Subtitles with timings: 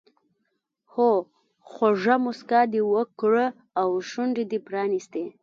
[0.93, 1.09] هو
[1.69, 3.45] خوږه موسکا دې وکړه
[3.81, 5.25] او شونډې دې پرانیستې.